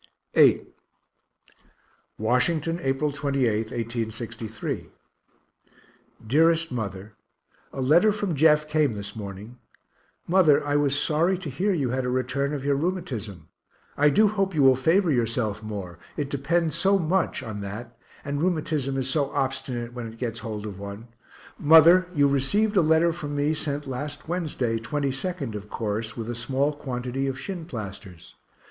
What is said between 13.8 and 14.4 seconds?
I do